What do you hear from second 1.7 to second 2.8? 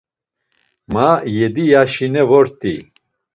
yaşine vort̆i.